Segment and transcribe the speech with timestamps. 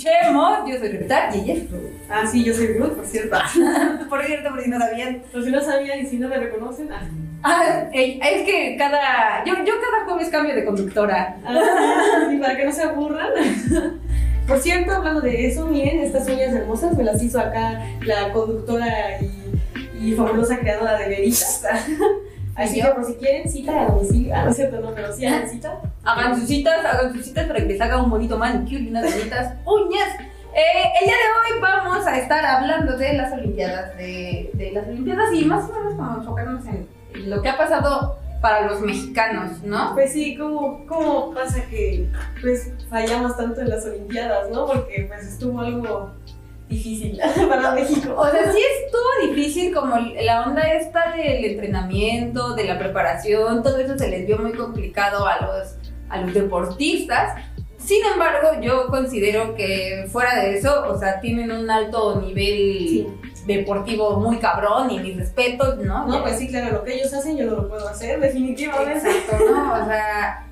[0.00, 0.58] escuchemos.
[0.66, 1.80] Yo soy Rita y ella es Ruth.
[2.08, 3.36] Ah, sí, yo soy Ruth, por cierto.
[4.08, 5.22] por cierto, por si no sabían.
[5.32, 6.88] Por si no sabían y si no me reconocen.
[6.92, 7.02] Ah,
[7.42, 9.42] Ah, es que cada.
[9.46, 11.36] Yo, yo cada jueves cambio de conductora.
[11.44, 13.30] Ah, sí, para que no se aburran.
[14.46, 19.20] Por cierto, hablando de eso, miren, estas uñas hermosas me las hizo acá la conductora
[19.20, 21.62] y, y fabulosa creadora de veritas.
[22.56, 24.34] Así que por si quieren cita a domicilio.
[24.34, 25.80] Ah, no es cierto, no, pero sí hagan cita.
[26.02, 29.12] Hagan sus citas, hagan sus citas para que les haga un bonito manicure y unas
[29.14, 30.08] bonitas uñas.
[30.54, 34.88] Eh, el día de hoy vamos a estar hablando de las Olimpiadas, de, de las
[34.88, 36.88] Olimpiadas y más o menos como enfocarnos en
[37.30, 39.92] lo que ha pasado para los mexicanos, ¿no?
[39.94, 42.08] Pues sí, ¿cómo, cómo pasa que
[42.40, 44.66] pues fallamos tanto en las Olimpiadas, no?
[44.66, 46.10] Porque pues estuvo algo
[46.68, 48.14] difícil para México.
[48.16, 53.78] O sea, sí estuvo difícil como la onda esta del entrenamiento, de la preparación, todo
[53.78, 55.74] eso se les vio muy complicado a los,
[56.10, 57.40] a los deportistas.
[57.78, 63.46] Sin embargo, yo considero que fuera de eso, o sea, tienen un alto nivel Sí.
[63.46, 66.06] deportivo muy cabrón y mis respetos, ¿no?
[66.06, 69.08] No, pues sí, claro, lo que ellos hacen yo no lo puedo hacer, definitivamente.
[69.08, 69.72] Exacto, ¿no?
[69.72, 70.46] O sea,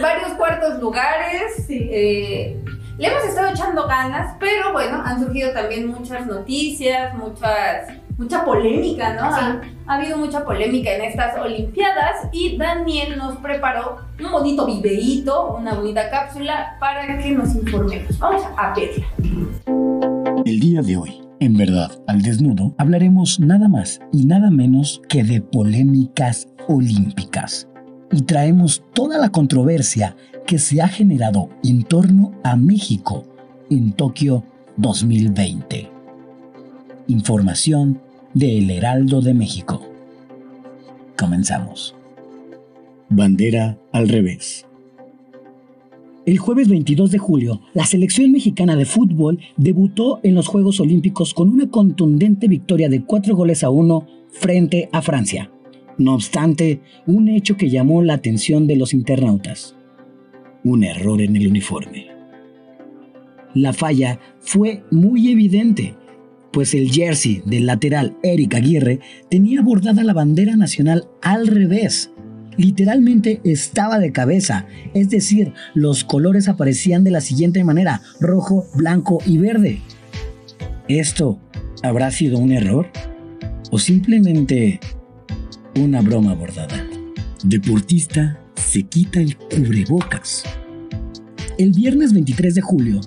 [0.00, 1.64] varios cuartos lugares.
[1.66, 1.88] Sí.
[1.92, 2.56] eh,
[2.98, 7.88] le hemos estado echando ganas, pero bueno, han surgido también muchas noticias, muchas,
[8.20, 9.34] mucha polémica, ¿no?
[9.34, 9.40] Sí.
[9.40, 15.56] Ha, ha habido mucha polémica en estas Olimpiadas y Daniel nos preparó un bonito videíto,
[15.56, 18.18] una bonita cápsula para que nos informemos.
[18.18, 19.06] Vamos a verla.
[20.44, 25.24] El día de hoy, en verdad, al desnudo, hablaremos nada más y nada menos que
[25.24, 27.68] de polémicas olímpicas.
[28.12, 30.14] Y traemos toda la controversia
[30.46, 33.24] que se ha generado en torno a México
[33.70, 34.44] en Tokio
[34.76, 35.90] 2020.
[37.06, 38.00] Información
[38.34, 39.82] de El Heraldo de México.
[41.18, 41.96] Comenzamos.
[43.08, 44.66] Bandera al revés.
[46.26, 51.34] El jueves 22 de julio, la selección mexicana de fútbol debutó en los Juegos Olímpicos
[51.34, 55.50] con una contundente victoria de 4 goles a 1 frente a Francia.
[55.98, 59.74] No obstante, un hecho que llamó la atención de los internautas.
[60.62, 62.06] Un error en el uniforme.
[63.54, 65.96] La falla fue muy evidente,
[66.52, 69.00] pues el jersey del lateral Eric Aguirre
[69.30, 72.10] tenía bordada la bandera nacional al revés.
[72.56, 79.18] Literalmente estaba de cabeza, es decir, los colores aparecían de la siguiente manera, rojo, blanco
[79.24, 79.80] y verde.
[80.88, 81.38] ¿Esto
[81.82, 82.88] habrá sido un error?
[83.70, 84.80] ¿O simplemente
[85.76, 86.84] una broma bordada?
[87.44, 90.42] Deportista se quita el cubrebocas.
[91.58, 93.00] El viernes 23 de julio,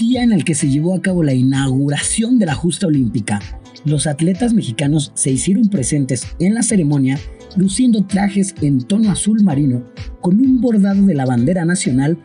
[0.00, 3.38] día en el que se llevó a cabo la inauguración de la justa olímpica,
[3.84, 7.18] los atletas mexicanos se hicieron presentes en la ceremonia
[7.54, 9.84] luciendo trajes en tono azul marino
[10.22, 12.18] con un bordado de la bandera nacional,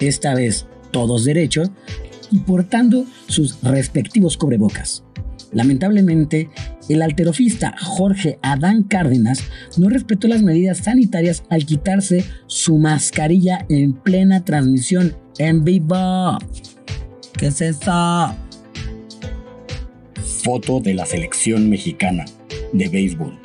[0.00, 1.70] esta vez todos derechos,
[2.32, 5.04] y portando sus respectivos cubrebocas.
[5.52, 6.48] Lamentablemente,
[6.88, 9.44] el alterofista Jorge Adán Cárdenas
[9.76, 16.38] no respetó las medidas sanitarias al quitarse su mascarilla en plena transmisión en vivo.
[17.42, 18.36] ¿Qué es eso?
[20.44, 22.24] Foto de la selección mexicana
[22.72, 23.36] de béisbol.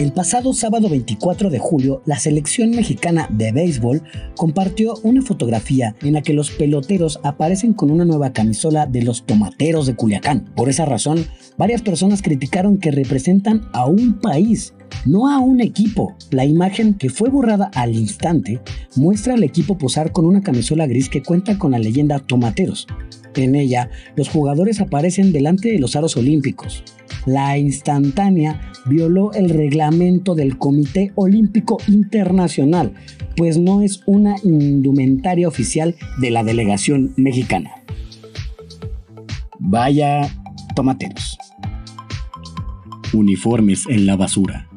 [0.00, 4.02] El pasado sábado 24 de julio, la selección mexicana de béisbol
[4.36, 9.26] compartió una fotografía en la que los peloteros aparecen con una nueva camisola de los
[9.26, 10.46] tomateros de Culiacán.
[10.56, 11.26] Por esa razón,
[11.58, 14.72] varias personas criticaron que representan a un país,
[15.04, 16.16] no a un equipo.
[16.30, 18.60] La imagen que fue borrada al instante
[18.96, 22.86] muestra al equipo posar con una camisola gris que cuenta con la leyenda Tomateros.
[23.34, 26.82] En ella, los jugadores aparecen delante de los aros olímpicos.
[27.26, 32.94] La instantánea violó el reglamento del Comité Olímpico Internacional,
[33.36, 37.70] pues no es una indumentaria oficial de la delegación mexicana.
[39.58, 40.28] Vaya
[40.74, 41.38] tomateros.
[43.12, 44.68] Uniformes en la basura.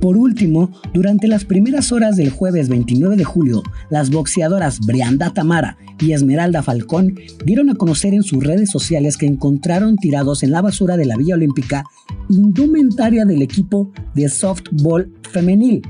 [0.00, 5.76] Por último, durante las primeras horas del jueves 29 de julio, las boxeadoras Brianda Tamara
[6.00, 7.14] y Esmeralda Falcón
[7.44, 11.16] dieron a conocer en sus redes sociales que encontraron tirados en la basura de la
[11.16, 11.84] Villa Olímpica
[12.28, 15.82] indumentaria del equipo de softball femenil.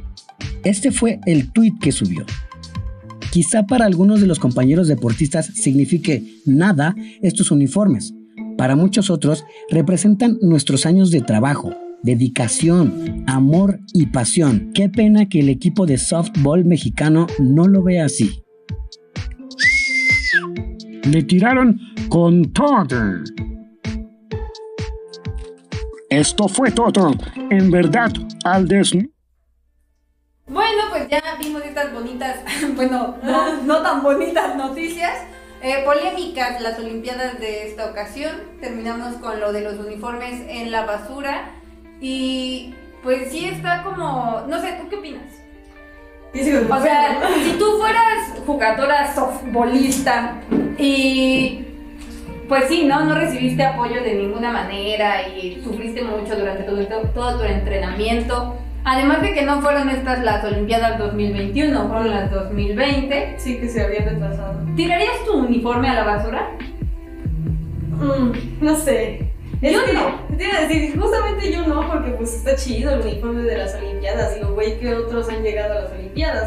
[0.65, 2.25] Este fue el tuit que subió.
[3.31, 8.13] Quizá para algunos de los compañeros deportistas signifique nada estos uniformes.
[8.59, 11.73] Para muchos otros representan nuestros años de trabajo,
[12.03, 14.71] dedicación, amor y pasión.
[14.75, 18.43] Qué pena que el equipo de softball mexicano no lo vea así.
[21.05, 22.87] Le tiraron con todo.
[26.11, 27.13] Esto fue todo.
[27.51, 28.11] En verdad,
[28.45, 29.09] al desnudo.
[30.49, 32.41] Bueno, pues ya vimos estas bonitas,
[32.75, 33.17] bueno,
[33.65, 35.15] no, tan bonitas noticias.
[35.63, 38.33] Eh, polémicas las Olimpiadas de esta ocasión.
[38.61, 41.53] Terminamos con lo de los uniformes en la basura.
[42.01, 45.40] Y pues sí está como, no sé, ¿tú qué opinas?
[46.33, 50.41] O sea, si tú fueras jugadora softbolista
[50.79, 51.65] y
[52.49, 53.05] pues sí, ¿no?
[53.05, 56.85] No recibiste apoyo de ninguna manera y sufriste mucho durante todo,
[57.15, 58.57] todo tu entrenamiento.
[58.85, 63.35] Además de que no fueron estas las Olimpiadas 2021, fueron las 2020.
[63.37, 64.59] Sí, que se habían retrasado.
[64.75, 66.51] ¿Tirarías tu uniforme a la basura?
[67.99, 69.31] Mm, no sé.
[69.61, 70.37] Es Yo que, no.
[70.37, 73.75] Te iba a decir, justamente yo no, porque pues está chido el uniforme de las
[73.75, 74.35] Olimpiadas.
[74.35, 76.00] Digo, güey, que otros han llegado a las Olimpiadas,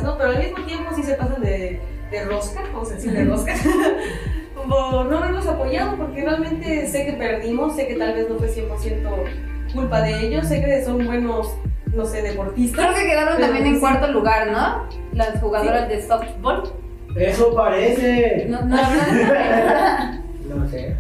[0.04, 0.18] ¿no?
[0.18, 1.80] Pero al mismo tiempo sí se pasan de,
[2.12, 3.54] de rosca, vamos a decir de rosca.
[4.56, 8.48] Por no haberlos apoyado, porque realmente sé que perdimos, sé que tal vez no fue
[8.48, 11.54] 100% culpa de ellos, sé que son buenos,
[11.94, 12.86] no sé, deportistas.
[12.86, 13.80] Creo que quedaron también en sí.
[13.81, 14.88] cuarto lugar, ¿no?
[15.12, 16.71] Las jugadoras de softball.
[17.15, 18.45] Eso parece.
[18.48, 18.83] No, no, no,
[20.56, 20.95] No sé.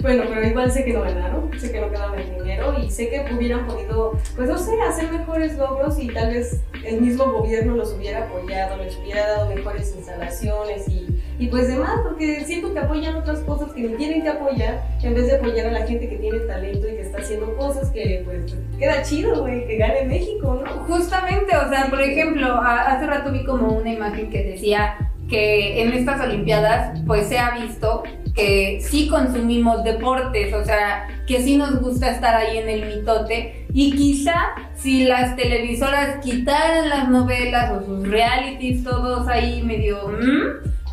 [0.00, 3.08] Bueno, pero igual sé que no ganaron, sé que no quedaron en dinero y sé
[3.08, 7.74] que hubieran podido, pues no sé, hacer mejores logros y tal vez el mismo gobierno
[7.74, 11.08] los hubiera apoyado, les hubiera dado mejores instalaciones y,
[11.38, 15.14] y pues demás, porque siento que apoyan otras cosas que ni tienen que apoyar en
[15.14, 18.22] vez de apoyar a la gente que tiene talento y que está haciendo cosas que
[18.24, 20.84] pues queda chido, güey, que gane México, ¿no?
[20.84, 24.96] Justamente, o sea, por ejemplo, hace rato vi como una imagen que decía
[25.28, 28.02] que en estas Olimpiadas pues se ha visto
[28.38, 33.66] que sí consumimos deportes, o sea, que sí nos gusta estar ahí en el mitote
[33.72, 34.34] y quizá
[34.74, 39.98] si las televisoras quitaran las novelas o sus realities todos ahí medio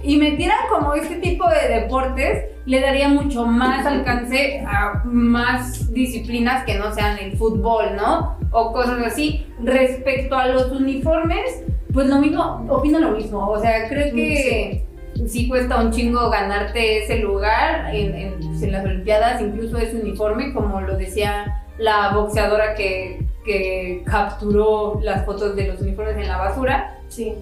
[0.04, 6.66] y metieran como este tipo de deportes, le daría mucho más alcance a más disciplinas
[6.66, 8.38] que no sean el fútbol, ¿no?
[8.52, 9.46] O cosas así.
[9.64, 13.48] Respecto a los uniformes, pues lo mismo, opino lo mismo.
[13.50, 14.86] O sea, creo que
[15.28, 20.54] sí cuesta un chingo ganarte ese lugar en, en- en las Olimpiadas, incluso ese uniforme,
[20.54, 26.38] como lo decía la boxeadora que, que capturó las fotos de los uniformes en la
[26.38, 26.98] basura.
[27.10, 27.34] Sí.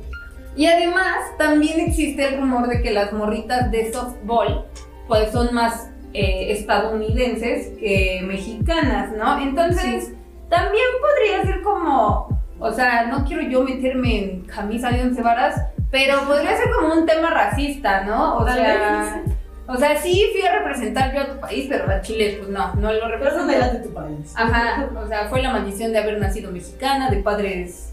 [0.55, 4.65] Y además también existe el rumor de que las morritas de softball
[5.07, 9.39] pues son más eh, estadounidenses que mexicanas, ¿no?
[9.39, 10.13] Entonces
[10.49, 15.59] también podría ser como, o sea, no quiero yo meterme en camisa de once varas,
[15.93, 18.37] pero podría ser como un tema racista, ¿no?
[18.37, 19.35] O Tal sea, vez,
[19.67, 22.73] o sea, sí fui a representar yo a tu país, pero a Chile pues no,
[22.75, 23.45] no lo Pero no represento.
[23.45, 24.33] me late tu país.
[24.35, 27.91] Ajá, o sea, fue la maldición de haber nacido mexicana, de padres,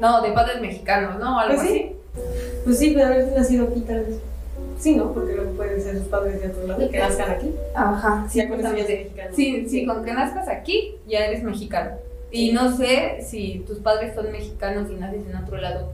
[0.00, 1.38] no, de padres mexicanos, ¿no?
[1.38, 1.74] Algo Pues sí.
[2.14, 2.22] así.
[2.64, 4.18] Pues sí, pero haber nacido aquí tal vez.
[4.78, 5.12] Sí, ¿no?
[5.12, 7.54] Porque luego pueden ser sus padres de otro lado que nazcan aquí.
[7.74, 8.96] Ajá, Sí, con es justamente.
[8.98, 9.30] mexicano.
[9.36, 11.92] Sí, sí, con que nazcas aquí ya eres mexicano.
[12.32, 15.92] Y no sé si tus padres son mexicanos y naces en otro lado.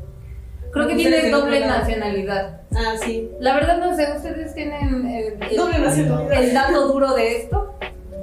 [0.73, 0.95] Creo que
[1.29, 2.61] otro doble nacionalidad.
[2.75, 3.29] Ah, sí.
[3.41, 6.43] La verdad no sé, ¿ustedes tienen el, el- Doble nacionalidad.
[6.43, 7.75] el dato duro de esto?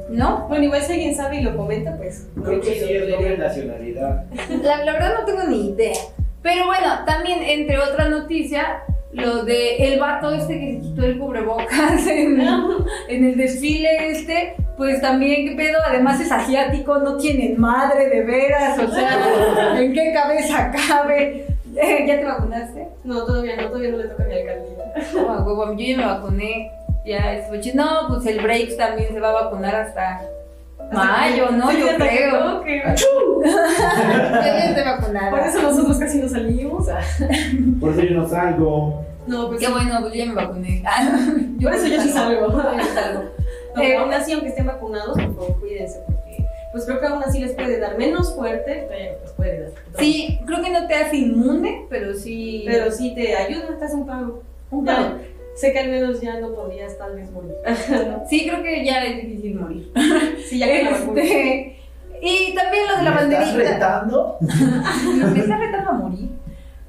[0.09, 0.47] ¿No?
[0.47, 2.27] Bueno, igual si alguien sabe y lo comenta, pues.
[2.43, 4.25] Creo que sí es doble nacionalidad.
[4.63, 5.93] La, la verdad no tengo ni idea.
[6.41, 8.81] Pero bueno, también entre otra noticia,
[9.11, 12.41] lo de el vato este que se quitó el cubrebocas en,
[13.09, 15.77] en el desfile este, pues también, ¿qué pedo?
[15.85, 21.45] Además es asiático, no tienen madre de veras, o sea, ¿en qué cabeza cabe?
[22.07, 22.87] ¿Ya te vacunaste?
[23.03, 24.93] No, todavía no, todavía no le toca a mi alcaldía.
[25.15, 26.71] No, a huevo, yo ya me vacuné,
[27.05, 27.75] ya chido.
[27.83, 30.21] No, pues el Breaks también se va a vacunar hasta
[30.91, 31.69] mayo, ¿no?
[31.69, 32.39] Sí, Yo que creo.
[32.57, 32.81] toque.
[33.45, 35.29] Ya estoy vacunada.
[35.31, 36.87] Por eso nosotros casi no salimos.
[37.79, 39.05] Por eso yo no salgo.
[39.27, 39.59] No, pues.
[39.59, 40.83] Qué bueno, pues yo ya me vacuné.
[40.85, 42.47] Ah, no, Por eso yo sí salgo.
[42.51, 43.23] Yo sí salgo.
[43.75, 46.28] No, Eh, aún así, aunque estén vacunados, por favor, cuídense, porque
[46.71, 49.71] pues creo que aún así les puede dar menos fuerte, pero les puede dar.
[49.97, 52.63] Sí, creo que no te hace inmune, pero sí.
[52.65, 54.43] Pero sí te ayuda, te hace un pago.
[54.71, 55.15] Un Ya, pago.
[55.55, 57.51] sé que al menos ya no podrías tal vez morir.
[57.65, 58.23] ¿no?
[58.29, 59.91] Sí, creo que ya es difícil morir.
[60.47, 61.21] Sí, ya que vacuna.
[61.21, 61.75] Este,
[62.21, 63.71] y también lo de la ¿Me estás banderita.
[63.73, 64.37] retando?
[65.33, 66.29] Me está retando a morir.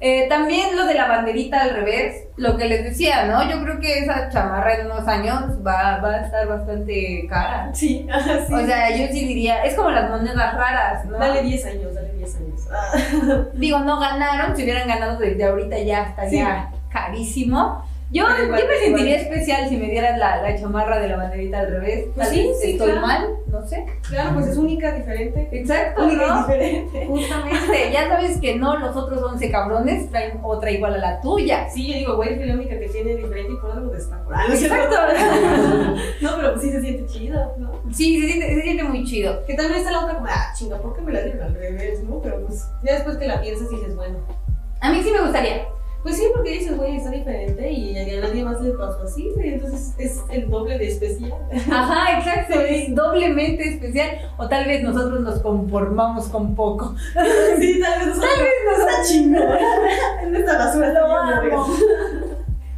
[0.03, 3.47] Eh, también lo de la banderita al revés, lo que les decía, ¿no?
[3.47, 7.69] Yo creo que esa chamarra en unos años va, va a estar bastante cara.
[7.73, 8.07] Sí,
[8.47, 8.53] sí.
[8.53, 11.19] O sea, yo sí diría, es como las monedas raras, ¿no?
[11.19, 12.61] dale 10 años, dale 10 años.
[12.71, 13.43] Ah.
[13.53, 17.85] Digo, no ganaron, si hubieran ganado desde ahorita ya estaría carísimo.
[18.11, 18.61] Yo, yo me igual.
[18.83, 22.07] sentiría especial si me dieras la, la chamarra de la banderita al revés.
[22.13, 23.07] Pues sí, sí, estoy claro.
[23.07, 23.85] mal, no sé.
[24.09, 25.47] Claro, pues es única, diferente.
[25.51, 26.37] Exacto, Única y ¿no?
[26.39, 27.05] diferente.
[27.07, 31.69] Justamente, ya sabes que no, los otros 11 cabrones traen otra igual a la tuya.
[31.69, 34.09] Sí, yo digo, güey, es la única que tiene diferente y por algo es
[34.63, 34.95] Exacto.
[36.21, 37.71] No, pero sí se siente chido, ¿no?
[37.93, 39.45] Sí, se siente, se siente muy chido.
[39.45, 42.03] Que también está la otra como, ah, chinga, ¿por qué me la dieron al revés,
[42.03, 42.19] no?
[42.21, 44.17] Pero pues ya después que la piensas dices, bueno.
[44.81, 45.65] A mí sí me gustaría.
[46.03, 49.53] Pues sí, porque dices, güey, está diferente y a nadie más le pasó así, güey,
[49.53, 51.33] entonces es el doble de especial.
[51.71, 54.09] Ajá, exacto, es doblemente especial.
[54.37, 56.95] O tal vez nosotros nos conformamos con poco.
[57.59, 58.29] sí, tal vez nosotros.
[58.33, 59.07] Tal vez Está nosotros.
[59.09, 59.43] chingón.
[60.23, 61.67] En esta basura Lo amo.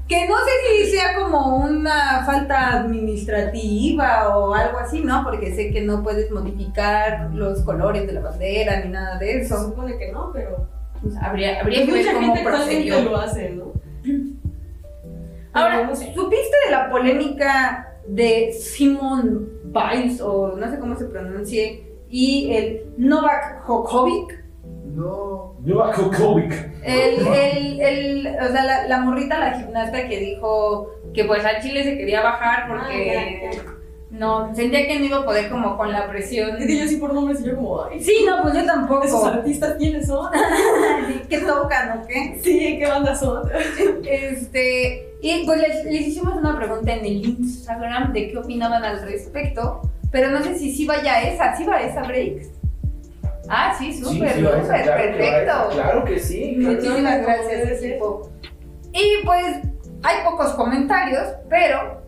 [0.06, 5.24] Que no sé si sea como una falta administrativa o algo así, ¿no?
[5.24, 9.42] Porque sé que no puedes modificar los colores de la bandera ni nada de Se
[9.42, 9.64] eso.
[9.64, 10.68] supone que no, pero.
[11.04, 13.02] Pues habría, habría que Mucha ver cómo procedió.
[13.04, 13.74] lo hace, ¿no?
[15.54, 15.96] Ahora.
[15.96, 22.86] ¿supiste de la polémica de Simon Biles, o no sé cómo se pronuncie, y el
[22.98, 24.44] Novak Djokovic?
[24.96, 25.56] No.
[25.64, 26.54] Novak Djokovic.
[26.84, 31.62] El, el, el, o sea, la, la morrita, la gimnasta que dijo que pues al
[31.62, 33.64] Chile se quería bajar porque Ah, ya, ya.
[34.14, 36.56] No, sentía que no iba a poder como con la presión.
[36.58, 38.72] Es que yo sí por nombres y yo como, ay, Sí, no, pues yo esos
[38.72, 39.26] tampoco.
[39.26, 40.32] artistas quiénes son.
[41.30, 42.40] ¿Qué tocan o qué?
[42.44, 43.50] Sí, ¿qué banda son?
[44.06, 49.02] Este, y pues les, les hicimos una pregunta en el Instagram de qué opinaban al
[49.02, 52.52] respecto, pero no sé si sí vaya esa, sí va esa breaks.
[53.50, 55.54] Ah, sí, súper, sí, súper, claro perfecto.
[55.74, 56.58] Claro que sí.
[56.60, 56.76] claro.
[56.76, 58.30] Muchísimas gracias, equipo.
[58.94, 59.58] Y pues
[60.04, 62.03] hay pocos comentarios, pero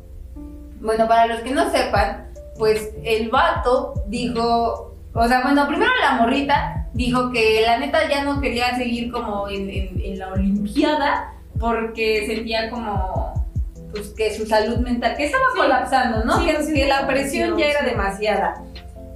[0.86, 2.28] bueno, para los que no sepan,
[2.58, 8.24] pues el vato dijo, o sea, bueno, primero la morrita dijo que la neta ya
[8.24, 13.34] no quería seguir como en, en- en la Olimpiada porque sentía como
[13.92, 15.60] pues que su salud mental, que estaba Sí.
[15.62, 16.40] colapsando, ¿no?
[16.40, 18.62] Sí, que, sí, que la presión ya era demasiada.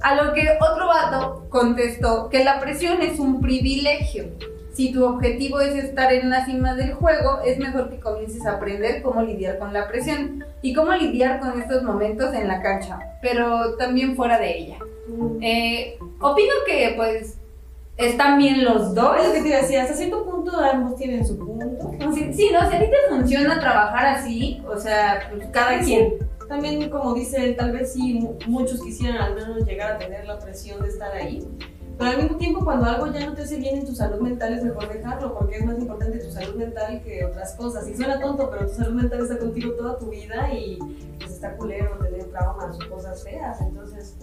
[0.02, 4.24] A lo que otro vato contestó que la presión es un privilegio.
[4.80, 8.52] Si tu objetivo es estar en la cima del juego, es mejor que comiences a
[8.52, 12.98] aprender cómo lidiar con la presión y cómo lidiar con estos momentos en la cancha,
[13.20, 14.78] pero también fuera de ella.
[15.42, 17.36] Eh, opino que pues
[17.98, 19.18] están bien los dos.
[19.20, 21.90] Es lo que te iba a decir, hasta cierto punto ambos tienen su punto.
[22.14, 25.84] Sí, sí, no, si a ti te funciona trabajar así, o sea, pues cada Sí.
[25.94, 26.14] quien.
[26.48, 30.24] También, como dice él, tal vez sí mu- muchos quisieran al menos llegar a tener
[30.26, 31.46] la presión de estar ahí.
[32.00, 34.54] Pero al mismo tiempo, cuando algo ya no te hace bien en tu salud mental,
[34.54, 37.86] es mejor dejarlo, porque es más importante tu salud mental que otras cosas.
[37.86, 40.78] Y suena tonto, pero tu salud mental está contigo toda tu vida y
[41.18, 43.60] pues está culero tener traumas o cosas feas.
[43.60, 44.16] Entonces,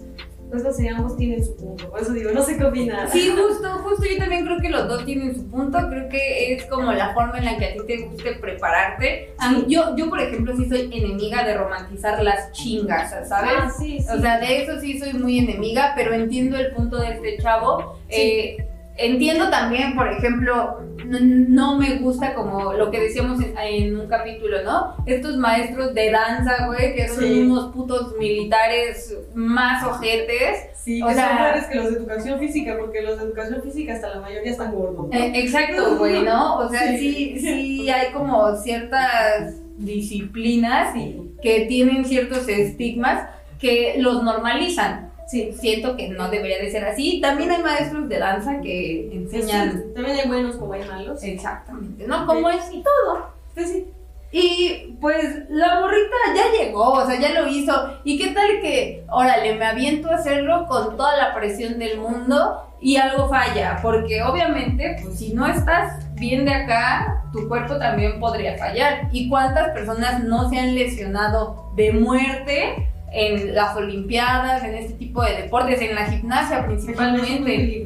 [0.50, 1.88] pues no sé, ambos tienen su punto.
[1.88, 3.08] Por eso digo, no sé qué.
[3.12, 6.92] Sí, justo, justo yo también creo los dos tienen su punto, creo que es como
[6.92, 9.34] la forma en la que a ti te guste prepararte.
[9.38, 13.50] A mí- yo, yo, por ejemplo, sí soy enemiga de romantizar las chingas, ¿sabes?
[13.58, 14.06] Ah, sí, sí.
[14.12, 17.98] O sea, de eso sí soy muy enemiga, pero entiendo el punto de este chavo.
[18.08, 18.14] Sí.
[18.16, 18.67] Eh,
[18.98, 24.08] entiendo también, por ejemplo, no, no me gusta como lo que decíamos en, en un
[24.08, 24.94] capítulo, ¿no?
[25.06, 27.40] Estos maestros de danza, güey, que son Sí.
[27.42, 30.66] unos putos militares más ojetes.
[30.74, 33.62] Sí, O que sea- son peores que los de educación física, porque los de educación
[33.62, 35.08] física hasta la mayoría están gordos.
[35.08, 35.12] ¿no?
[35.18, 36.56] Eh, exacto, güey, ¿no?
[36.58, 36.98] O sea, Sí.
[36.98, 43.28] sí, sí hay como ciertas disciplinas y que tienen ciertos estigmas
[43.60, 45.07] que los normalizan.
[45.28, 45.52] Sí.
[45.58, 47.20] Siento que no debería de ser así.
[47.20, 51.22] También hay maestros de danza que enseñan Sí, También hay buenos como hay malos.
[51.22, 52.26] exactamente, ¿no?
[52.26, 53.28] Como es y todo.
[53.54, 53.86] Pues sí.
[54.30, 57.72] Y pues la morrita ya llegó, o sea, ya lo hizo.
[58.04, 62.62] ¿Y qué tal que, órale, me aviento a hacerlo con toda la presión del mundo
[62.80, 63.78] y algo falla?
[63.82, 69.08] Porque obviamente, pues si no estás bien de acá, tu cuerpo también podría fallar.
[69.12, 72.86] ¿Y cuántas personas no se han lesionado de muerte?
[73.12, 77.84] En las Olimpiadas, en este tipo de deportes, en la gimnasia principalmente.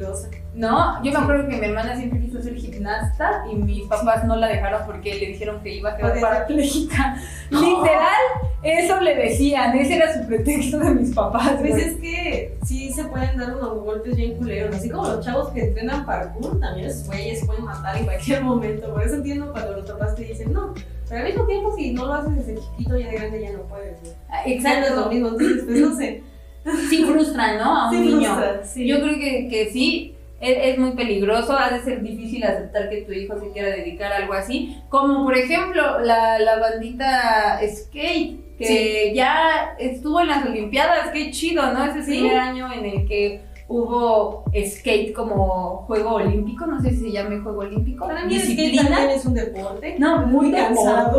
[0.55, 4.35] No, yo me acuerdo que mi hermana siempre quiso ser gimnasta y mis papás no
[4.35, 7.17] la dejaron porque le dijeron que iba a quedar parapléjica.
[7.49, 8.21] Literal,
[8.61, 11.53] eso le decían, ese era su pretexto de mis papás.
[11.59, 15.49] Pues es que sí se pueden dar unos golpes bien culeros, así como los chavos
[15.49, 18.93] que entrenan parkour, también esos güeyes se pueden matar en cualquier momento.
[18.93, 20.75] Por eso entiendo cuando los papás te dicen no.
[21.13, 23.59] Pero al mismo tiempo, si no lo haces desde chiquito, ya de grande ya no
[23.63, 24.01] puedes.
[24.01, 25.09] Ya no es lo Exacto.
[25.11, 26.23] mismo, entonces, pues no sé.
[26.89, 27.77] Sí frustran, ¿no?
[27.81, 28.19] A un Sí, niño.
[28.35, 28.87] frustra, sí.
[28.87, 33.01] Yo creo que, que sí, es, es muy peligroso, ha de ser difícil aceptar que
[33.03, 34.77] tu hijo se quiera dedicar a algo así.
[34.89, 41.71] Como por ejemplo la, la bandita Skate, que ya estuvo en las Olimpiadas, qué chido,
[41.73, 41.85] ¿no?
[41.85, 42.11] Ese Sí.
[42.19, 47.39] primer año en el que hubo skate como juego olímpico, no sé si se llame
[47.39, 48.05] juego olímpico.
[48.07, 49.95] Para mí el skate también es un deporte.
[49.99, 51.11] No, muy cansado.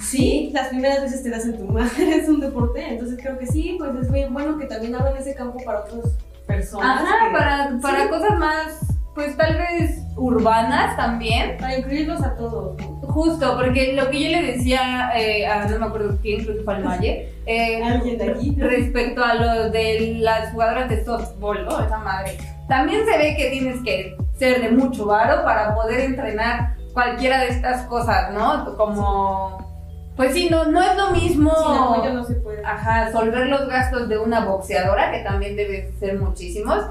[0.00, 3.46] Sí, las primeras veces te das en tu madre, es un deporte, entonces creo que
[3.46, 6.16] sí, pues es muy bueno que también abran ese campo para otras
[6.46, 7.02] personas.
[7.02, 8.78] Ajá, que- para, para sí, cosas más,
[9.16, 11.56] pues tal vez urbanas también.
[11.58, 12.80] para incluirlos a todos.
[12.80, 12.96] ¿no?
[13.16, 16.64] justo, porque lo que yo le decía eh, a no me acuerdo quién, creo que
[16.64, 18.54] fue al Valle, eh, Alguien de aquí.
[18.58, 21.82] respecto a lo de las jugadoras de softball, ¿no?
[21.82, 22.36] Esa madre.
[22.68, 27.48] También se ve que tienes que ser de mucho varo para poder entrenar cualquiera de
[27.48, 28.76] estas cosas, ¿no?
[28.76, 31.54] Como, pues sí, no, no es lo mismo.
[31.54, 32.62] Sin apoyo no se puede.
[32.66, 36.84] Ajá, solver los gastos de una boxeadora, que también debe ser muchísimos,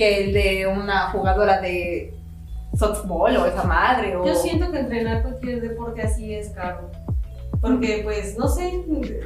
[0.00, 2.14] que el de una jugadora de
[2.74, 4.16] softball o esa madre.
[4.16, 4.24] O...
[4.26, 6.90] Yo siento que entrenar cualquier deporte así es caro.
[7.60, 8.82] Porque, pues, no sé,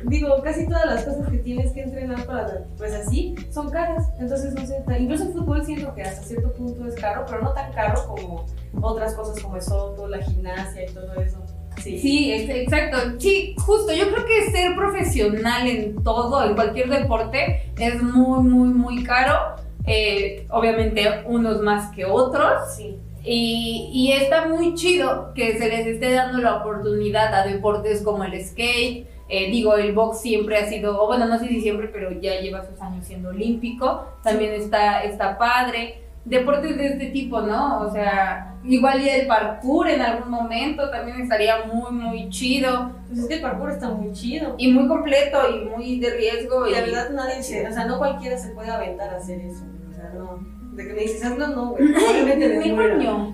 [0.07, 4.09] digo, casi todas las cosas que tienes que entrenar para, pues así, son caras.
[4.19, 7.53] Entonces, no sé, incluso el fútbol siento que hasta cierto punto es caro, pero no
[7.53, 8.45] tan caro como
[8.83, 11.39] otras cosas como el soto, la gimnasia y todo eso.
[11.81, 12.01] Sí.
[12.01, 13.21] Sí, ex- exacto.
[13.21, 13.93] Sí, justo.
[13.93, 19.63] Yo creo que ser profesional en todo, en cualquier deporte, es muy, muy, muy caro.
[19.87, 22.75] Eh, obviamente, unos más que otros.
[22.77, 22.99] Sí.
[23.27, 28.25] Y, y está muy chido que se les esté dando la oportunidad a deportes como
[28.25, 29.07] el skate.
[29.29, 32.65] Eh, digo, el box siempre ha sido, bueno, no sé si siempre, pero ya lleva
[32.65, 34.05] sus años siendo olímpico.
[34.23, 36.03] También está, está padre.
[36.27, 37.81] Deportes de este tipo, ¿no?
[37.81, 42.93] O sea, igual y el parkour en algún momento también estaría muy, muy chido.
[43.09, 44.55] Pues es que el parkour está muy chido.
[44.59, 46.67] Y muy completo y muy de riesgo.
[46.67, 49.41] Y Y la verdad nadie se, o sea, no cualquiera se puede aventar a hacer
[49.41, 49.65] eso.
[50.11, 50.39] Sea, no.
[50.73, 51.93] De que me dices, hazlo, no, güey.
[51.93, 53.33] Probablemente me coño.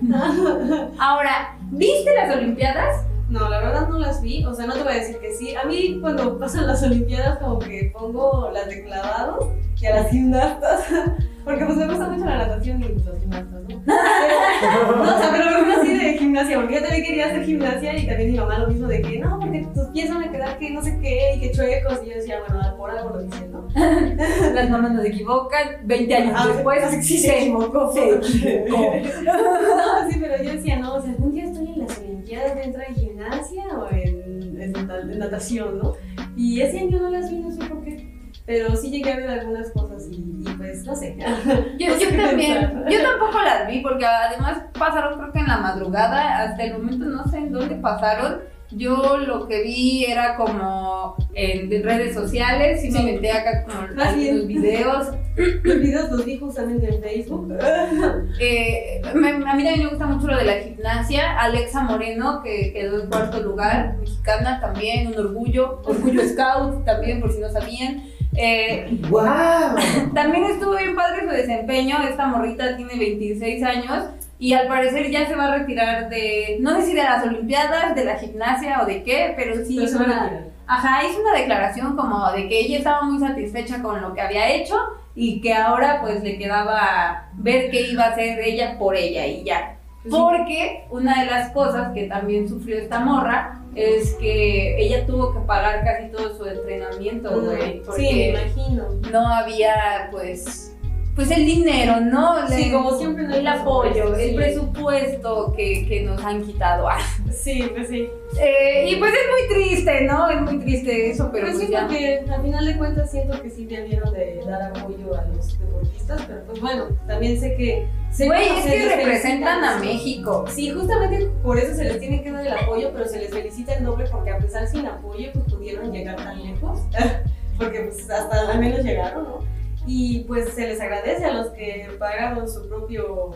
[0.99, 3.05] Ahora, ¿viste las Olimpiadas?
[3.29, 5.55] No, la verdad no las vi, o sea, no te voy a decir que sí.
[5.55, 9.45] A mí cuando pasan las Olimpiadas como que pongo las de clavados
[9.81, 10.85] y a las gimnastas,
[11.43, 13.81] porque pues me gusta mucho la natación y pues, las gimnastas, ¿no?
[13.83, 17.45] Pero, no, o sea, pero me gusta así de gimnasia, porque yo también quería hacer
[17.45, 20.31] gimnasia y también mi mamá lo mismo de que no, porque tus pies van a
[20.31, 23.23] quedar que no sé qué y que chuecos y yo decía, bueno, por algo lo
[23.23, 23.67] dicen, ¿no?
[24.53, 27.91] Las mamás nos equivocan, 20 años Ah, después sí, se equivocó.
[27.91, 28.93] se equivocó.
[29.25, 32.81] No, sí, pero yo decía, no, o sea, algún día estoy en las Olimpiadas dentro
[32.81, 35.93] de gimnasia o en, en en natación, ¿no?
[36.35, 38.10] Y ese año no las vi, no sé por qué.
[38.51, 41.15] Pero sí llegué a ver algunas cosas y, y pues, no sé.
[41.17, 42.89] Yo, No sé yo también, pensar.
[42.91, 47.05] yo tampoco las vi porque además pasaron creo que en la madrugada, hasta el momento
[47.05, 48.39] no sé en dónde pasaron.
[48.73, 53.05] Yo lo que vi era como en redes sociales, y me Sí.
[53.05, 53.99] metí acá como bien.
[53.99, 55.07] algunos videos.
[55.63, 57.53] Los videos los vi justamente en Facebook.
[58.39, 61.39] Eh, me- a mí también me gusta mucho lo de la gimnasia.
[61.39, 65.81] Alexa Moreno, que quedó en cuarto lugar, mexicana también, un orgullo.
[65.85, 68.03] Orgullo Scout también, por si no sabían.
[68.35, 69.75] Eh, ¡Wow!
[70.13, 71.97] También estuvo bien padre su desempeño.
[72.07, 74.05] Esta morrita tiene 26 años
[74.39, 77.95] y al parecer ya se va a retirar de, no sé si de las Olimpiadas,
[77.95, 81.95] de la gimnasia o de qué, pero sí Pero hizo una, ajá, hizo una declaración
[81.95, 84.75] como de que ella estaba muy satisfecha con lo que había hecho
[85.13, 89.43] y que ahora pues le quedaba ver qué iba a hacer ella por ella y
[89.43, 89.77] ya.
[90.01, 90.15] Pues.
[90.15, 95.39] Porque una de las cosas que también sufrió esta morra es que ella tuvo que
[95.41, 97.81] pagar casi todo su entrenamiento, güey.
[97.81, 98.89] Porque Sí, me imagino.
[99.11, 100.70] no había pues
[101.15, 102.47] pues el dinero, ¿no?
[102.47, 104.35] Sí, Le- como siempre no hay el apoyo, presupuesto, el sí.
[104.35, 106.87] presupuesto que, que nos han quitado.
[106.89, 106.99] Ah,
[107.31, 108.07] Sí, pues sí.
[108.39, 110.29] eh, y pues es muy triste, ¿no?
[110.29, 111.81] Es muy triste eso, pero pues sí, ya.
[111.87, 116.21] porque al final de cuentas siento que sí debieron de dar apoyo a los deportistas,
[116.27, 117.87] pero pues bueno, también sé que...
[118.11, 119.77] sé Güey, es que representan a.
[119.79, 120.45] México.
[120.49, 123.73] Sí, justamente por eso se les tiene que dar el apoyo, pero se les felicita
[123.73, 126.79] el doble porque a pesar sin apoyo pues pudieron llegar tan lejos,
[127.57, 129.60] porque pues hasta al menos llegaron, ¿no?
[129.85, 133.35] Y pues se les agradece a los que pagaron su propio,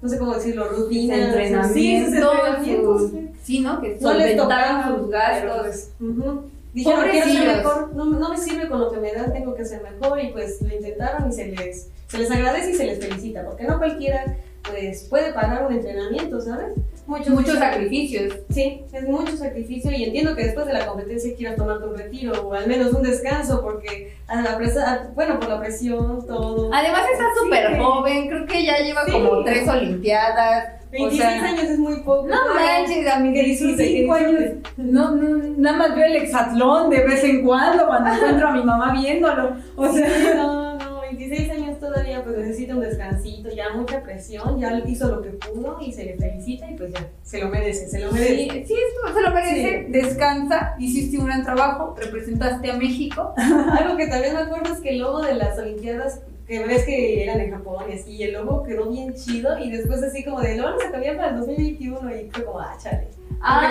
[0.00, 3.10] no sé cómo decirlo, rutina, Entrenamiento, sí, sus entrenamientos,
[3.42, 3.60] sí.
[3.60, 3.80] ¿no?
[3.80, 5.88] Que no les tocaron sus gastos.
[5.98, 6.42] pues.
[6.72, 9.64] Dijeron, quiero ser mejor, no, no me sirve con lo que me dan, tengo que
[9.64, 12.98] ser mejor y pues lo intentaron y se les, se les agradece y se les
[12.98, 16.68] felicita, porque no cualquiera pues puede pagar un entrenamiento, ¿sabes?
[17.06, 18.32] Mucho, Muchos sacrificios.
[18.50, 22.32] Sí, es mucho sacrificio y entiendo que después de la competencia quieras tomarte un retiro
[22.46, 26.70] o al menos un descanso porque a la presa, bueno, por la presión, todo.
[26.72, 29.12] Además está Sí, súper que- joven, creo que ya lleva Sí.
[29.12, 30.68] como tres olimpiadas.
[30.92, 32.28] 26 o sea, años es muy poco.
[32.28, 34.42] No manches, a disfrute, 25 que años.
[34.76, 38.62] No, no, nada más veo el hexatlón de vez en cuando cuando encuentro a mi
[38.62, 39.56] mamá viéndolo.
[39.74, 41.61] O sea, Sí, no, no, 26 años
[41.92, 46.04] todavía pues necesita un descansito, ya mucha presión, ya hizo lo que pudo y se
[46.04, 48.64] le felicita y pues ya, se lo merece, se lo merece.
[48.66, 48.74] sí, sí,
[49.14, 49.86] se lo merece.
[49.90, 53.34] Descansa, hiciste un gran trabajo, representaste a México.
[53.78, 57.22] Algo que también me acuerdo es que el logo de las Olimpiadas, que ves que
[57.22, 60.40] eran en Japón y así, y el logo quedó bien chido y después así como
[60.40, 63.08] de, vamos a cambiar para el 2021 y fue como, ah, chale.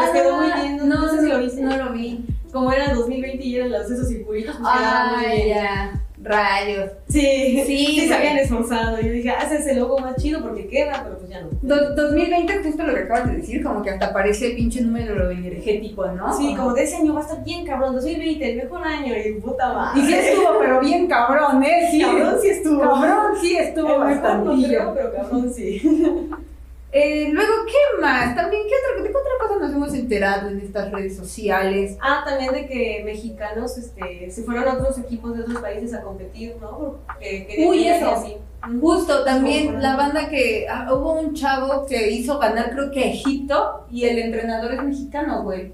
[0.02, 1.62] les quedó muy bien, no- no sé si lo viste.
[1.62, 2.26] No lo vi.
[2.52, 5.48] Como era el 2020 y eran los, esos circulitos, pues bien.
[5.50, 6.02] ya.
[6.24, 6.92] Rayos.
[7.10, 9.00] Sí, Sí, sí, se habían esforzado.
[9.02, 11.50] Yo dije, ah, ese es el logo más chido porque queda, pero pues ya no.
[11.62, 15.30] Do- 2020 es justo lo que acabas de decir, como que hasta parece pinche número
[15.32, 16.36] energético, ¿no?
[16.38, 19.34] Sí, como de ese año va a estar bien cabrón, 2020, el mejor año, y
[19.42, 20.02] puta madre.
[20.02, 21.88] Y sí estuvo, pero bien cabrón, ¿eh?
[21.92, 22.02] Sí.
[22.02, 22.80] Cabrón sí estuvo.
[22.82, 26.30] Cabrón sí estuvo El mejor no creo, pero cabrón sí.
[26.94, 28.36] Eh, luego, ¿qué más?
[28.36, 31.98] También, ¿qué otra, ¿de qué otra cosa nos hemos enterado en estas redes sociales?
[32.02, 36.02] Ah, también de que mexicanos este, se fueron a otros equipos de otros países a
[36.02, 36.98] competir, ¿no?
[37.20, 38.12] Que Uy, eso.
[38.12, 38.36] así.
[38.80, 43.86] Justo, también la banda que ah, hubo un chavo que hizo ganar, creo que Egipto,
[43.90, 45.74] y el entrenador es mexicano, güey.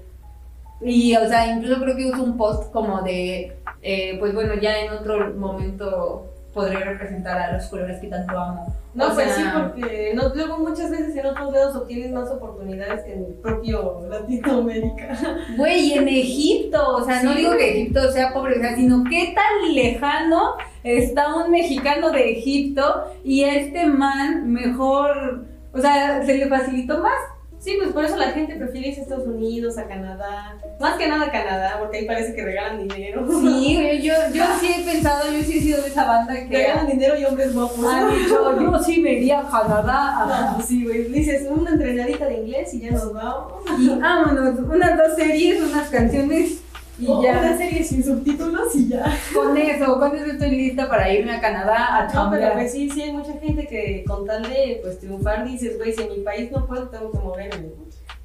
[0.80, 4.78] Y, o sea, incluso creo que hizo un post como de, eh, pues bueno, ya
[4.78, 8.74] en otro momento podré representar a los colores que tanto amo.
[8.94, 12.30] No, O pues sea- sí, porque no, luego muchas veces en otros lados obtienes más
[12.30, 15.16] oportunidades que en el propio Latinoamérica.
[15.56, 17.82] Güey, y en Egipto, o sea, no digo que.
[17.82, 23.44] Egipto sea pobre, o sea, sino qué tan lejano está un mexicano de Egipto y
[23.44, 27.18] este man mejor, o sea, se le facilitó más.
[27.60, 30.56] Sí, pues por eso la gente prefiere irse a Estados Unidos, a Canadá.
[30.80, 33.26] Más que nada a Canadá, porque ahí parece que regalan dinero.
[33.28, 36.86] Sí, yo, yo sí he pensado, yo sí he sido de esa banda que Regalan
[36.86, 37.84] dinero y hombres guapos.
[37.84, 41.04] han dicho, yo sí me iría a Canadá Ah, pues sí, güey.
[41.08, 43.52] Dices una entrenadita de inglés y ya nos vamos.
[43.78, 46.60] y vámonos, unas dos series, unas canciones
[46.98, 47.38] y ya.
[47.38, 49.04] Una serie sin subtítulos y ya.
[49.34, 52.52] Con eso, con eso estoy lista para irme a Canadá a No, pero chambear.
[52.54, 56.02] pues sí, sí hay mucha gente que con tal de pues triunfar dices, güey, si
[56.02, 57.68] en mi país no puedo, tengo que moverme.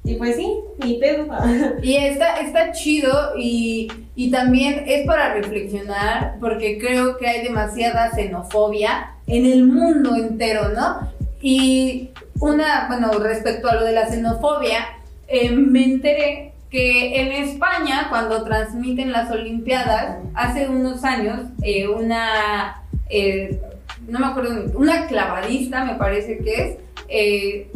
[0.06, 1.26] Y pues sí, ni pedo.
[1.82, 8.10] Y está, está chido y, y también es para reflexionar porque creo que hay demasiada
[8.10, 11.08] xenofobia en el mundo entero, ¿no?
[11.40, 12.10] Y
[12.40, 14.78] una, bueno, respecto a lo de la xenofobia,
[15.28, 22.82] eh, me enteré que en España, cuando transmiten las Olimpiadas, hace unos años, eh, una,
[23.08, 23.62] eh,
[24.08, 27.70] no me acuerdo, una clavadista, me parece que es, eh,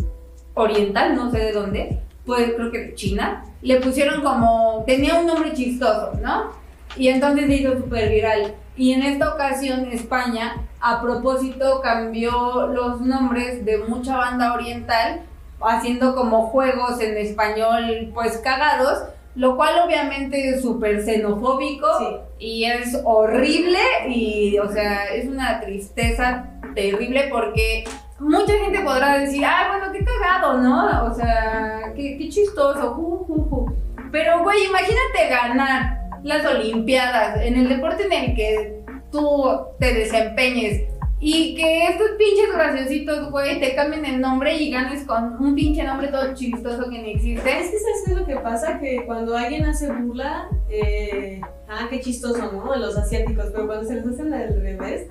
[0.55, 5.53] oriental, no sé de dónde, pues creo que China, le pusieron como, tenía un nombre
[5.53, 6.51] chistoso, ¿no?
[6.97, 8.57] Y entonces se hizo súper viral.
[8.77, 15.21] Y en esta ocasión España, a propósito, cambió los nombres de mucha banda oriental,
[15.61, 22.07] haciendo como juegos en español, pues cagados, lo cual obviamente es súper xenofóbico Sí.
[22.38, 26.44] y es horrible y, o sea, es una tristeza
[26.75, 27.85] terrible porque
[28.18, 31.05] mucha gente podrá decir, ah, bueno, qué cagado, ¿no?
[31.05, 33.66] O sea, qué, qué chistoso, ju".
[34.11, 40.83] Pero, güey, imagínate ganar las Olimpiadas en el deporte en el que tú te desempeñes
[41.21, 45.83] y que estos pinches graciositos, güey, te cambien el nombre y ganes con un pinche
[45.83, 47.41] nombre todo chistoso que ni existe.
[47.41, 48.79] Es que ¿sabes es lo que pasa?
[48.79, 52.77] Que cuando alguien hace burla, eh, ah, qué chistoso, ¿no?
[52.77, 55.09] Los asiáticos, pero cuando se les hacen al revés,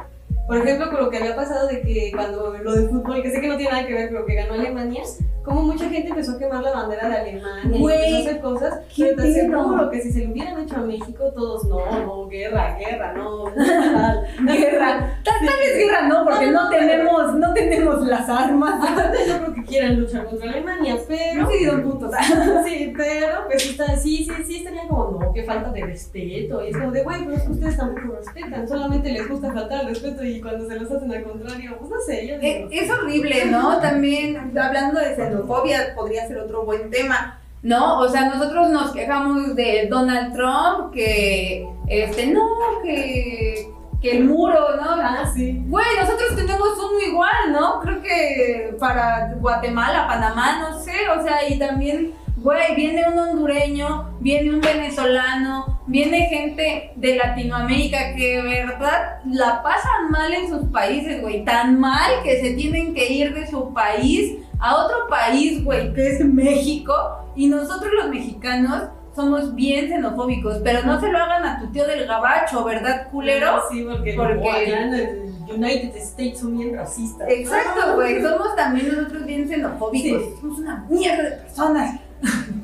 [0.47, 3.41] por ejemplo, con lo que había pasado de que cuando lo de fútbol, que sé
[3.41, 5.03] que no tiene nada que ver, pero que ganó Alemania,
[5.47, 8.79] como mucha gente empezó a quemar la bandera de Alemania y empezó a hacer cosas,
[8.97, 9.59] pero te pedo.
[9.61, 13.45] aseguro que si se lo hubieran hecho a México, todos, no, no, guerra, guerra, no,
[13.55, 14.27] tal.
[14.45, 15.19] Guerra.
[15.23, 18.75] Tal, tal vez guerra no, porque no, No, no, pero- tenemos, no tenemos las armas.
[18.89, 21.43] Aparte, no creo que quieran luchar contra Alemania, pero...
[21.43, 22.11] No he sido putos.
[22.67, 26.63] Sí, pero pues sí, está, sí, sí, sí, estaría como, no, qué falta de respeto.
[26.65, 29.81] Y es como de, güey, pero es que ustedes tampoco respetan, solamente les gusta faltar
[29.81, 32.69] al respeto y cuando se los hacen al contrario, pues no sé, yo Es, digo.
[32.71, 33.79] es horrible, ¿no?
[33.79, 37.99] También hablando de xenofobia podría ser otro buen tema, ¿no?
[37.99, 42.47] O sea, nosotros nos quejamos de Donald Trump, que, este, no,
[42.83, 43.67] que,
[44.01, 44.91] que el muro, ¿no?
[44.91, 45.63] Ah, sí.
[45.67, 47.79] Güey, nosotros tenemos uno igual, ¿no?
[47.81, 54.17] Creo que para Guatemala, Panamá, no sé, o sea, y también, güey, viene un hondureño,
[54.19, 61.21] viene un venezolano, viene gente de Latinoamérica que verdad la pasan mal en sus países,
[61.21, 65.93] güey, tan mal que se tienen que ir de su país a otro país, güey,
[65.93, 66.93] que es México,
[67.35, 68.83] y nosotros los mexicanos
[69.15, 73.61] somos bien xenofóbicos, pero no se lo hagan a tu tío del gabacho, ¿verdad, culero?
[73.71, 77.27] Sí, porque, Porque- United States son bien racistas.
[77.29, 78.21] Exacto, güey.
[78.21, 80.21] Somos también nosotros bien xenofóbicos.
[80.23, 80.33] Sí.
[80.41, 81.99] Somos una mierda de personas.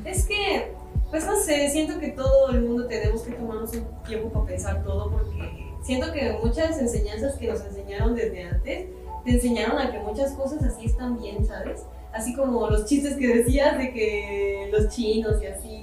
[0.04, 0.74] Es que,
[1.10, 4.82] pues no sé, siento que todo el mundo tenemos que tomarnos un tiempo para pensar
[4.84, 8.88] todo porque siento que muchas enseñanzas que nos enseñaron desde antes
[9.24, 11.84] te enseñaron a que muchas cosas así están bien, ¿sabes?
[12.12, 15.82] Así como los chistes que decías de que los chinos y así.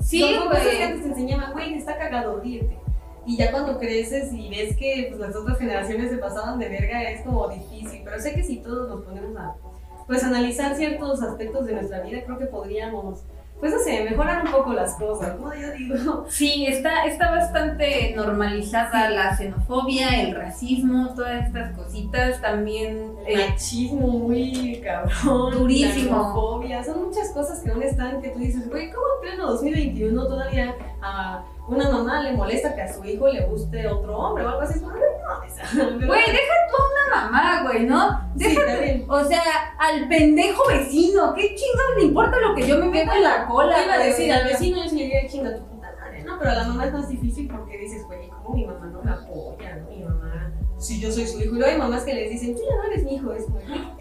[0.00, 2.76] Sí, Son cosas que antes te enseñaban, güey, está cagado ríete.
[3.26, 7.10] Y ya cuando creces y ves que pues, las otras generaciones se pasaban de verga,
[7.10, 8.00] es como difícil.
[8.04, 9.56] Pero sé que si todos nos ponemos a
[10.06, 13.20] pues, analizar ciertos aspectos de nuestra vida, creo que podríamos
[13.60, 15.54] pues no sé, mejorar un poco las cosas, ¿no?
[15.54, 16.24] Yo digo.
[16.28, 22.40] Sí, está, está bastante normalizada la xenofobia, el racismo, todas estas cositas.
[22.40, 25.52] También El eh, machismo muy cabrón.
[25.52, 26.10] Durísimo.
[26.10, 29.46] La homofobia, son muchas cosas que aún están que tú dices, güey, ¿cómo en pleno
[29.50, 31.44] 2021 todavía a
[31.76, 34.74] una mamá le molesta que a su hijo le guste otro hombre o algo así?
[34.78, 35.84] Es como, no, esa.
[35.84, 38.10] Güey, deja tú a una mamá, güey, ¿no?
[38.36, 39.04] Sí, Déjate, también.
[39.08, 39.42] o sea,
[39.78, 43.76] al pendejo vecino, ¿qué chingados le importa lo que yo me pego en la cola?
[43.76, 46.38] Te iba a decir, al vecino yo sí le diría chinga tu puta madre, ¿no?
[46.38, 49.10] Pero a la mamá es más difícil porque dices, güey, ¿cómo mi mamá no me
[49.12, 49.90] apoya, no?
[49.90, 51.54] Mi mamá, si yo soy su hijo.
[51.54, 53.60] Y luego hay mamás que les dicen, tú ya no eres mi hijo, es como,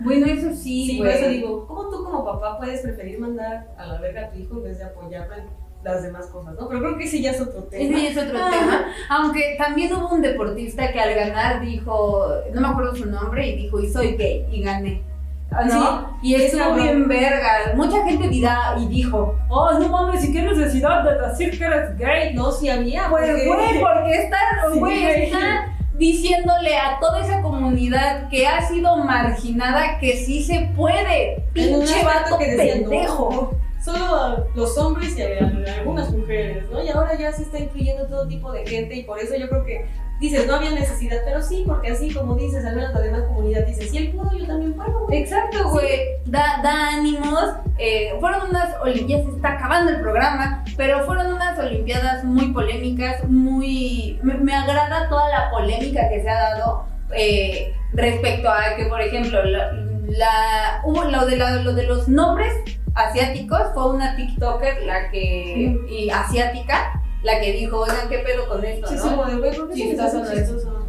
[0.00, 1.18] Bueno, eso Sí, sí, por güey.
[1.18, 4.56] eso digo, ¿cómo tú como papá puedes preferir mandar a la verga a tu hijo
[4.58, 5.48] en vez de apoyarlo en
[5.86, 6.68] las demás cosas, no?
[6.68, 7.84] Pero creo que ese ya es otro tema.
[7.96, 8.50] Ese ya es otro Ah.
[8.50, 8.84] tema.
[9.08, 13.56] Aunque también hubo un deportista que al ganar dijo, no me acuerdo su nombre, y
[13.56, 15.02] dijo, y soy gay, y gané.
[15.48, 16.18] ¿No?
[16.20, 17.72] Sí, y es estuvo bien verga.
[17.76, 21.96] Mucha gente dirá y dijo, oh, no mames, si qué necesidad de decir que eres
[21.96, 22.34] gay.
[22.34, 23.08] No, sí había.
[23.08, 24.38] Pues, porque- güey, porque está,
[24.72, 25.22] Sí, güey, güey.
[25.26, 31.44] está diciéndole a toda esa comunidad que ha sido marginada que sí se puede.
[31.54, 32.56] Pinche vato que no,
[32.90, 33.54] pendejo.
[33.86, 36.82] Solo a los hombres y a, a algunas mujeres, ¿no?
[36.82, 39.64] Y ahora ya se está incluyendo todo tipo de gente y por eso yo creo
[39.64, 39.86] que
[40.18, 43.64] dices, no había necesidad, pero sí, porque así como dices, al menos la demás comunidad
[43.64, 45.04] dice, si él pudo, yo también puedo.
[45.06, 45.18] güey".
[45.22, 46.00] Exacto, güey.
[46.24, 47.44] Da, da ánimos.
[47.78, 53.22] Eh, fueron unas Olimpiadas, se está acabando el programa, pero fueron unas Olimpiadas muy polémicas,
[53.28, 54.18] muy...
[54.22, 59.00] Me, me agrada toda la polémica que se ha dado eh, respecto a que, por
[59.00, 59.72] ejemplo, la,
[60.08, 62.52] la- hubo lo, de la- lo de los nombres
[62.96, 65.78] asiáticos, fue una TikToker la que...
[65.88, 69.02] y asiática, la que dijo, oigan, ¿qué pedo con esto, Sí, no?
[69.02, 69.96] sí, como de, güey, ¿por qué.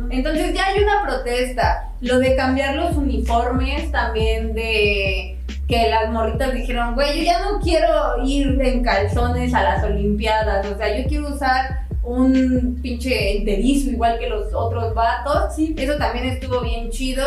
[0.10, 1.92] Entonces ya hay una protesta.
[2.02, 7.60] Lo de cambiar los uniformes también de que las morritas dijeron, güey, yo ya no
[7.60, 10.66] quiero ir en calzones a las Olimpiadas.
[10.68, 15.56] O sea, yo quiero usar un pinche enterizo igual que los otros vatos.
[15.56, 15.76] Sí.
[15.78, 17.24] Eso también estuvo bien chido.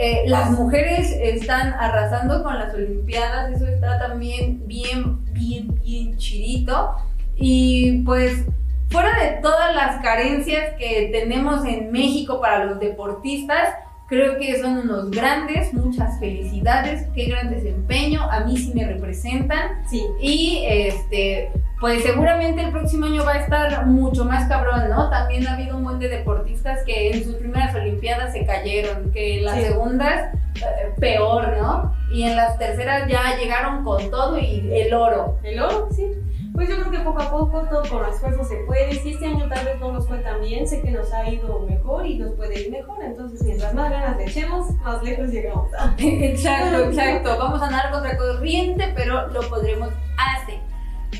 [0.00, 3.52] Eh, las mujeres están arrasando con las Olimpiadas.
[3.52, 6.94] Eso está también bien, bien, bien chidito.
[7.34, 8.44] Y pues
[8.90, 13.70] fuera de todas las carencias que tenemos en México para los deportistas,
[14.08, 19.84] creo que son unos grandes, muchas felicidades, qué gran desempeño, a mí sí me representan
[19.90, 20.02] Sí.
[20.20, 25.08] y este pues seguramente el próximo año va a estar mucho más cabrón, ¿no?
[25.10, 29.38] También ha habido un buen de deportistas que en sus primeras olimpiadas se cayeron, que
[29.38, 29.62] en las Sí.
[29.66, 31.94] segundas eh, peor, ¿no?
[32.10, 35.38] Y en las terceras ya llegaron con todo y el oro.
[35.44, 36.04] El oro, sí.
[36.52, 38.92] Pues yo creo que poco a poco, todo con esfuerzo se puede.
[38.94, 41.60] Si este año tal vez no nos fue tan bien, sé que nos ha ido
[41.60, 42.96] mejor y nos puede ir mejor.
[43.04, 45.70] Entonces, mientras más ganas le echemos, más lejos llegamos.
[45.98, 47.38] Exacto, exacto.
[47.38, 50.58] Vamos a andar contra corriente, pero lo podremos hacer.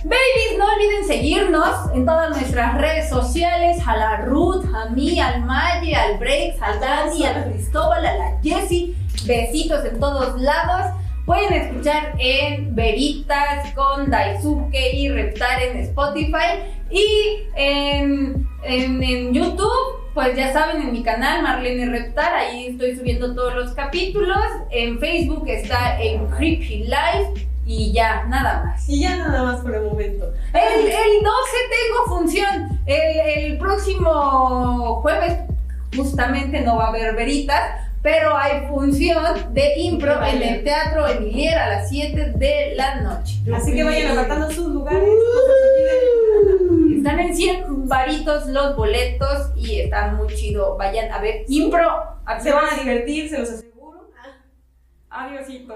[0.05, 5.45] Babies, no olviden seguirnos en todas nuestras redes sociales, a la Ruth, a mí, al
[5.45, 8.95] Maye, al Breaks, al Dani, al Cristóbal, a la Jessie.
[9.27, 10.95] Besitos en todos lados.
[11.27, 16.63] Pueden escuchar en Veritas con Daisuke y Reptar en Spotify.
[16.91, 22.97] Y en, en, en YouTube, pues ya saben, en mi canal Marlene Reptar, ahí estoy
[22.97, 24.39] subiendo todos los capítulos.
[24.71, 27.48] En Facebook está en Creepy Life.
[27.69, 28.89] Y ya, nada más.
[28.89, 30.33] Y ya nada más por el momento.
[30.55, 31.31] El, el 12
[31.71, 32.81] tengo función.
[32.87, 35.35] El, el próximo jueves
[35.95, 41.59] justamente no va a haber veritas, pero hay función de impro en el Teatro Emilier
[41.59, 43.35] a las 7 de la noche.
[43.55, 45.11] Así que vayan apartando sus lugares.
[46.97, 50.79] Están en 100 varitos los boletos y está muy chido.
[50.79, 51.87] Vayan a ver impro.
[52.43, 54.11] Se van a divertir, se los aseguro.
[55.11, 55.75] Adiósito.